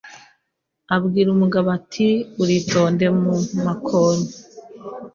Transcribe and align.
Abwira 0.95 1.29
umugabo 1.35 1.67
ati 1.77 2.07
uritonde 2.41 3.05
mu 3.19 3.33
makoni 3.65 4.27